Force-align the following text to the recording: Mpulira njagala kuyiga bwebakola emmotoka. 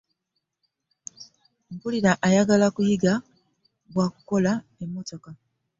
Mpulira 1.73 2.11
njagala 2.27 2.67
kuyiga 2.75 3.13
bwebakola 3.91 4.51
emmotoka. 4.83 5.29